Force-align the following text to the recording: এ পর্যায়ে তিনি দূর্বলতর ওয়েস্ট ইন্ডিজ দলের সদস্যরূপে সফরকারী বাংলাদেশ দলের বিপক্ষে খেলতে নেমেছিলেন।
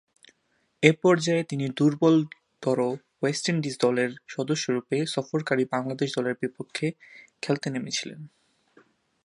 এ 0.83 0.91
পর্যায়ে 1.03 1.43
তিনি 1.43 1.65
দূর্বলতর 1.77 2.79
ওয়েস্ট 3.21 3.45
ইন্ডিজ 3.49 3.75
দলের 3.77 4.11
সদস্যরূপে 4.27 4.97
সফরকারী 5.07 5.63
বাংলাদেশ 5.65 6.09
দলের 6.17 6.35
বিপক্ষে 6.41 6.87
খেলতে 7.41 7.67
নেমেছিলেন। 7.69 8.19